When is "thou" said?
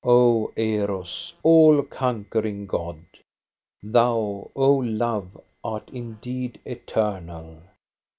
3.83-4.49